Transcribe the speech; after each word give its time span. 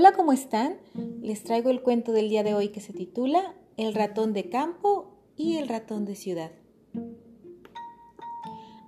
Hola, 0.00 0.12
¿cómo 0.12 0.32
están? 0.32 0.78
Les 1.20 1.44
traigo 1.44 1.68
el 1.68 1.82
cuento 1.82 2.12
del 2.12 2.30
día 2.30 2.42
de 2.42 2.54
hoy 2.54 2.68
que 2.68 2.80
se 2.80 2.94
titula 2.94 3.54
El 3.76 3.92
ratón 3.92 4.32
de 4.32 4.48
campo 4.48 5.10
y 5.36 5.58
el 5.58 5.68
ratón 5.68 6.06
de 6.06 6.14
ciudad. 6.14 6.52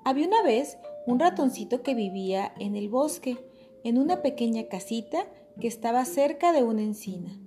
Había 0.06 0.26
una 0.26 0.42
vez 0.42 0.78
un 1.06 1.20
ratoncito 1.20 1.82
que 1.82 1.94
vivía 1.94 2.54
en 2.58 2.76
el 2.76 2.88
bosque, 2.88 3.36
en 3.84 3.98
una 3.98 4.22
pequeña 4.22 4.68
casita 4.68 5.26
que 5.60 5.68
estaba 5.68 6.06
cerca 6.06 6.50
de 6.50 6.62
una 6.62 6.80
encina. 6.80 7.38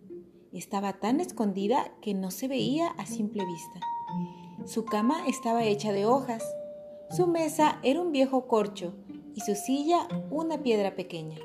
Estaba 0.53 0.99
tan 0.99 1.19
escondida 1.19 1.91
que 2.01 2.13
no 2.13 2.29
se 2.29 2.47
veía 2.47 2.89
a 2.89 3.07
simple 3.07 3.43
vista. 3.47 3.79
Su 4.67 4.85
cama 4.85 5.25
estaba 5.27 5.63
hecha 5.63 5.91
de 5.91 6.05
hojas, 6.05 6.43
su 7.09 7.25
mesa 7.25 7.79
era 7.81 7.99
un 7.99 8.11
viejo 8.11 8.47
corcho 8.47 8.93
y 9.33 9.41
su 9.41 9.55
silla 9.55 10.07
una 10.29 10.61
piedra 10.61 10.95
pequeña. 10.95 11.39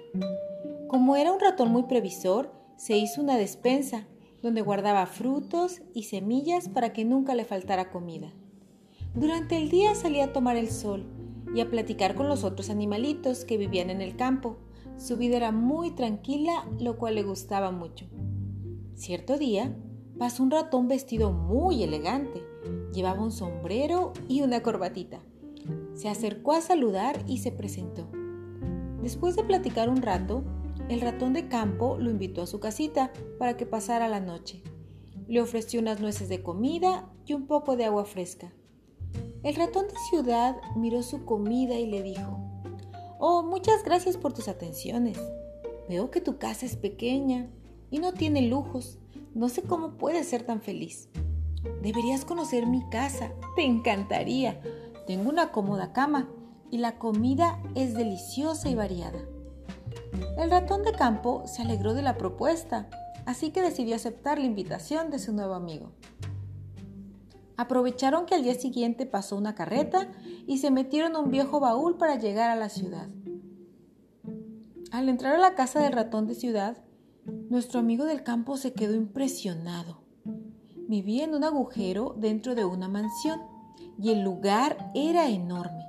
Como 0.91 1.15
era 1.15 1.33
un 1.33 1.39
ratón 1.39 1.71
muy 1.71 1.85
previsor, 1.85 2.51
se 2.77 2.99
hizo 2.99 3.23
una 3.23 3.37
despensa 3.37 4.09
donde 4.43 4.61
guardaba 4.61 5.07
frutos 5.07 5.83
y 5.95 6.03
semillas 6.03 6.69
para 6.69 6.93
que 6.93 7.05
nunca 7.05 7.37
le 7.37 7.45
faltara 7.45 7.93
comida. 7.93 8.33
Durante 9.15 9.57
el 9.57 9.71
día 9.71 9.95
salía 9.95 10.25
a 10.25 10.33
tomar 10.33 10.57
el 10.57 10.69
sol 10.69 11.07
y 11.55 11.61
a 11.61 11.71
platicar 11.71 12.17
con 12.17 12.27
los 12.27 12.43
otros 12.43 12.71
animalitos 12.71 13.45
que 13.45 13.57
vivían 13.57 13.89
en 13.89 14.01
el 14.01 14.17
campo. 14.17 14.57
Su 14.97 15.17
vida 15.17 15.37
era 15.37 15.53
muy 15.53 15.93
tranquila, 15.93 16.69
lo 16.81 16.99
cual 16.99 17.15
le 17.15 17.23
gustaba 17.23 17.71
mucho. 17.71 18.07
Cierto 18.97 19.39
día, 19.39 19.73
pasó 20.19 20.43
un 20.43 20.51
ratón 20.51 20.89
vestido 20.89 21.31
muy 21.31 21.85
elegante. 21.85 22.43
Llevaba 22.93 23.23
un 23.23 23.31
sombrero 23.31 24.13
y 24.27 24.43
una 24.43 24.65
corbatita. 24.65 25.21
Se 25.95 26.09
acercó 26.09 26.51
a 26.51 26.61
saludar 26.61 27.23
y 27.29 27.39
se 27.39 27.53
presentó. 27.53 28.09
Después 29.01 29.37
de 29.37 29.45
platicar 29.45 29.89
un 29.89 30.03
rato, 30.03 30.43
el 30.91 31.01
ratón 31.03 31.35
de 31.35 31.47
campo 31.47 31.99
lo 31.99 32.11
invitó 32.11 32.43
a 32.43 32.49
su 32.49 32.59
casita 32.59 33.13
para 33.39 33.57
que 33.57 33.65
pasara 33.65 34.09
la 34.09 34.19
noche. 34.19 34.61
Le 35.29 35.41
ofreció 35.41 35.79
unas 35.79 36.01
nueces 36.01 36.29
de 36.29 36.43
comida 36.43 37.09
y 37.25 37.35
un 37.35 37.47
poco 37.47 37.77
de 37.77 37.85
agua 37.85 38.05
fresca. 38.05 38.53
El 39.45 39.55
ratón 39.55 39.87
de 39.87 39.95
ciudad 40.11 40.57
miró 40.75 41.05
su 41.05 41.25
comida 41.25 41.77
y 41.77 41.87
le 41.87 42.03
dijo, 42.03 42.41
Oh, 43.21 43.45
muchas 43.45 43.85
gracias 43.85 44.17
por 44.17 44.33
tus 44.33 44.49
atenciones. 44.49 45.17
Veo 45.89 46.11
que 46.11 46.21
tu 46.21 46.39
casa 46.39 46.67
es 46.67 46.75
pequeña 46.75 47.49
y 47.93 48.01
no 48.01 48.13
tiene 48.13 48.43
lujos. 48.43 48.99
No 49.33 49.49
sé 49.49 49.63
cómo 49.63 49.97
puedes 49.97 50.27
ser 50.27 50.43
tan 50.43 50.61
feliz. 50.61 51.09
Deberías 51.83 52.25
conocer 52.25 52.67
mi 52.67 52.83
casa. 52.91 53.31
Te 53.55 53.63
encantaría. 53.63 54.61
Tengo 55.07 55.31
una 55.31 55.53
cómoda 55.53 55.93
cama 55.93 56.29
y 56.69 56.79
la 56.79 56.99
comida 56.99 57.63
es 57.77 57.95
deliciosa 57.95 58.69
y 58.69 58.75
variada. 58.75 59.21
El 60.37 60.51
ratón 60.51 60.83
de 60.83 60.93
campo 60.93 61.43
se 61.47 61.63
alegró 61.63 61.95
de 61.95 62.03
la 62.03 62.17
propuesta, 62.17 62.89
así 63.27 63.51
que 63.51 63.63
decidió 63.63 63.95
aceptar 63.97 64.39
la 64.39 64.47
invitación 64.47 65.11
de 65.11 65.19
su 65.19 65.33
nuevo 65.33 65.55
amigo. 65.55 65.93
Aprovecharon 67.57 68.25
que 68.25 68.35
al 68.35 68.43
día 68.43 68.55
siguiente 68.55 69.05
pasó 69.05 69.37
una 69.37 69.55
carreta 69.55 70.09
y 70.47 70.59
se 70.59 70.71
metieron 70.71 71.15
un 71.15 71.31
viejo 71.31 71.61
baúl 71.61 71.99
para 71.99 72.17
llegar 72.17 72.51
a 72.51 72.57
la 72.57 72.71
ciudad. 72.71 73.09
Al 74.91 75.09
entrar 75.09 75.35
a 75.35 75.39
la 75.39 75.55
casa 75.55 75.81
del 75.81 75.93
ratón 75.93 76.27
de 76.27 76.35
ciudad, 76.35 76.79
nuestro 77.51 77.79
amigo 77.79 78.07
del 78.07 78.23
campo 78.23 78.57
se 78.57 78.73
quedó 78.73 78.95
impresionado. 78.95 80.01
Vivía 80.89 81.25
en 81.25 81.35
un 81.35 81.45
agujero 81.45 82.17
dentro 82.19 82.55
de 82.55 82.65
una 82.65 82.89
mansión 82.89 83.41
y 84.01 84.11
el 84.11 84.23
lugar 84.23 84.91
era 84.95 85.29
enorme. 85.29 85.85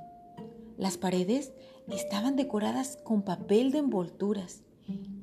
Las 0.76 0.98
paredes 0.98 1.52
estaban 1.88 2.36
decoradas 2.36 2.98
con 3.04 3.22
papel 3.22 3.72
de 3.72 3.78
envolturas 3.78 4.62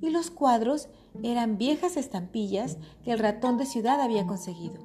y 0.02 0.10
los 0.10 0.32
cuadros 0.32 0.90
eran 1.24 1.58
viejas 1.58 1.98
estampillas 1.98 2.78
que 3.04 3.12
el 3.12 3.20
ratón 3.20 3.58
de 3.58 3.66
ciudad 3.66 4.00
había 4.00 4.26
conseguido. 4.26 4.80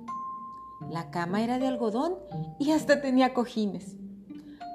La 0.91 1.11
cama 1.11 1.43
era 1.43 1.59
de 1.59 1.67
algodón 1.67 2.15
y 2.59 2.71
hasta 2.71 3.01
tenía 3.01 3.35
cojines. 3.35 3.97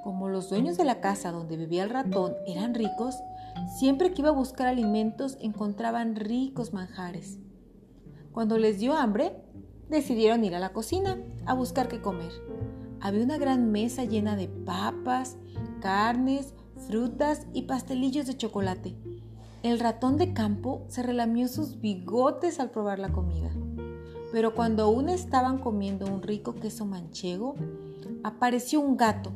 Como 0.03 0.29
los 0.29 0.49
dueños 0.49 0.77
de 0.77 0.85
la 0.85 1.01
casa 1.01 1.31
donde 1.31 1.57
vivía 1.57 1.83
el 1.83 1.89
ratón 1.89 2.35
eran 2.47 2.73
ricos, 2.73 3.15
siempre 3.77 4.11
que 4.11 4.21
iba 4.21 4.29
a 4.29 4.33
buscar 4.33 4.67
alimentos 4.67 5.37
encontraban 5.41 6.15
ricos 6.15 6.73
manjares. 6.73 7.37
Cuando 8.31 8.57
les 8.57 8.79
dio 8.79 8.95
hambre, 8.95 9.35
decidieron 9.89 10.43
ir 10.45 10.55
a 10.55 10.59
la 10.59 10.71
cocina 10.71 11.17
a 11.45 11.53
buscar 11.53 11.87
qué 11.87 12.01
comer. 12.01 12.31
Había 13.01 13.23
una 13.23 13.37
gran 13.37 13.71
mesa 13.71 14.05
llena 14.05 14.35
de 14.35 14.47
papas, 14.47 15.37
carnes, 15.81 16.53
frutas 16.87 17.45
y 17.53 17.63
pastelillos 17.63 18.25
de 18.25 18.37
chocolate. 18.37 18.95
El 19.61 19.79
ratón 19.79 20.17
de 20.17 20.33
campo 20.33 20.85
se 20.87 21.03
relamió 21.03 21.47
sus 21.47 21.81
bigotes 21.81 22.59
al 22.59 22.71
probar 22.71 22.99
la 22.99 23.11
comida. 23.11 23.49
Pero 24.31 24.55
cuando 24.55 24.83
aún 24.83 25.09
estaban 25.09 25.57
comiendo 25.57 26.05
un 26.05 26.21
rico 26.21 26.55
queso 26.55 26.85
manchego, 26.85 27.55
apareció 28.23 28.79
un 28.79 28.95
gato 28.95 29.31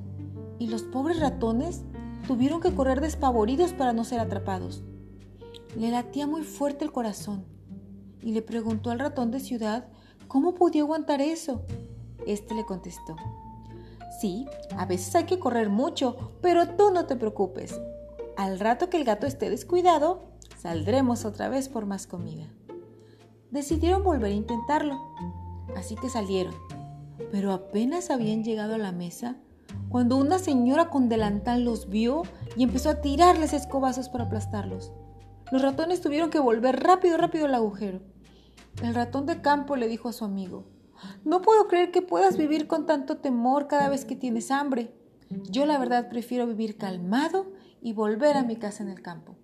y 0.59 0.67
los 0.67 0.83
pobres 0.83 1.19
ratones 1.19 1.83
tuvieron 2.27 2.61
que 2.61 2.73
correr 2.73 3.01
despavoridos 3.01 3.73
para 3.73 3.93
no 3.93 4.03
ser 4.03 4.19
atrapados. 4.19 4.83
Le 5.77 5.89
latía 5.89 6.27
muy 6.27 6.43
fuerte 6.43 6.85
el 6.85 6.91
corazón 6.91 7.43
y 8.21 8.31
le 8.31 8.41
preguntó 8.41 8.91
al 8.91 8.99
ratón 8.99 9.31
de 9.31 9.39
ciudad 9.39 9.87
cómo 10.27 10.53
podía 10.53 10.83
aguantar 10.83 11.21
eso. 11.21 11.63
Este 12.25 12.55
le 12.55 12.65
contestó, 12.65 13.15
Sí, 14.23 14.47
a 14.77 14.85
veces 14.85 15.13
hay 15.15 15.25
que 15.25 15.37
correr 15.37 15.69
mucho, 15.69 16.31
pero 16.41 16.77
tú 16.77 16.91
no 16.91 17.07
te 17.07 17.17
preocupes. 17.17 17.77
Al 18.37 18.57
rato 18.57 18.89
que 18.89 18.95
el 18.95 19.03
gato 19.03 19.27
esté 19.27 19.49
descuidado, 19.49 20.29
saldremos 20.57 21.25
otra 21.25 21.49
vez 21.49 21.67
por 21.67 21.85
más 21.85 22.07
comida. 22.07 22.47
Decidieron 23.51 24.01
volver 24.01 24.31
a 24.31 24.35
intentarlo, 24.35 24.97
así 25.75 25.97
que 25.97 26.07
salieron. 26.07 26.55
Pero 27.33 27.51
apenas 27.51 28.09
habían 28.09 28.45
llegado 28.45 28.75
a 28.75 28.77
la 28.77 28.93
mesa 28.93 29.35
cuando 29.89 30.15
una 30.15 30.39
señora 30.39 30.89
con 30.89 31.09
delantal 31.09 31.65
los 31.65 31.89
vio 31.89 32.21
y 32.55 32.63
empezó 32.63 32.91
a 32.91 33.01
tirarles 33.01 33.51
escobazos 33.51 34.07
para 34.07 34.23
aplastarlos. 34.23 34.93
Los 35.51 35.61
ratones 35.61 35.99
tuvieron 35.99 36.29
que 36.29 36.39
volver 36.39 36.81
rápido, 36.81 37.17
rápido 37.17 37.47
al 37.47 37.55
agujero. 37.55 37.99
El 38.81 38.95
ratón 38.95 39.25
de 39.25 39.41
campo 39.41 39.75
le 39.75 39.89
dijo 39.89 40.07
a 40.07 40.13
su 40.13 40.23
amigo, 40.23 40.63
no 41.23 41.41
puedo 41.41 41.67
creer 41.67 41.91
que 41.91 42.01
puedas 42.01 42.37
vivir 42.37 42.67
con 42.67 42.85
tanto 42.85 43.17
temor 43.17 43.67
cada 43.67 43.89
vez 43.89 44.05
que 44.05 44.15
tienes 44.15 44.51
hambre. 44.51 44.93
Yo 45.49 45.65
la 45.65 45.77
verdad 45.77 46.09
prefiero 46.09 46.47
vivir 46.47 46.77
calmado 46.77 47.51
y 47.81 47.93
volver 47.93 48.37
a 48.37 48.43
mi 48.43 48.55
casa 48.55 48.83
en 48.83 48.89
el 48.89 49.01
campo. 49.01 49.35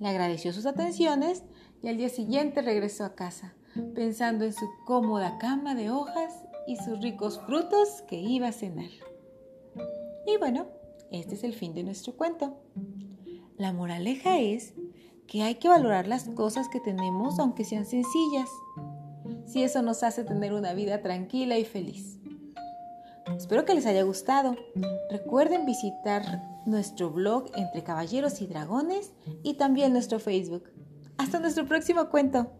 Le 0.00 0.08
agradeció 0.08 0.52
sus 0.52 0.66
atenciones 0.66 1.42
y 1.82 1.88
al 1.88 1.96
día 1.96 2.08
siguiente 2.08 2.62
regresó 2.62 3.04
a 3.04 3.14
casa, 3.14 3.54
pensando 3.94 4.44
en 4.44 4.52
su 4.52 4.66
cómoda 4.84 5.38
cama 5.38 5.74
de 5.74 5.90
hojas 5.90 6.32
y 6.66 6.76
sus 6.76 7.00
ricos 7.00 7.40
frutos 7.46 8.02
que 8.06 8.16
iba 8.16 8.48
a 8.48 8.52
cenar. 8.52 8.90
Y 10.26 10.36
bueno, 10.36 10.66
este 11.10 11.34
es 11.34 11.44
el 11.44 11.54
fin 11.54 11.74
de 11.74 11.82
nuestro 11.82 12.16
cuento. 12.16 12.58
La 13.56 13.72
moraleja 13.72 14.38
es 14.38 14.74
que 15.26 15.42
hay 15.42 15.56
que 15.56 15.68
valorar 15.68 16.06
las 16.06 16.28
cosas 16.30 16.68
que 16.68 16.80
tenemos 16.80 17.38
aunque 17.38 17.64
sean 17.64 17.84
sencillas 17.84 18.48
si 19.48 19.62
eso 19.62 19.82
nos 19.82 20.02
hace 20.02 20.24
tener 20.24 20.52
una 20.52 20.74
vida 20.74 21.00
tranquila 21.02 21.58
y 21.58 21.64
feliz. 21.64 22.18
Espero 23.36 23.64
que 23.64 23.74
les 23.74 23.86
haya 23.86 24.02
gustado. 24.02 24.56
Recuerden 25.10 25.66
visitar 25.66 26.22
nuestro 26.66 27.10
blog 27.10 27.50
Entre 27.56 27.82
Caballeros 27.82 28.40
y 28.40 28.46
Dragones 28.46 29.12
y 29.42 29.54
también 29.54 29.92
nuestro 29.92 30.18
Facebook. 30.18 30.64
Hasta 31.16 31.40
nuestro 31.40 31.66
próximo 31.66 32.08
cuento. 32.10 32.52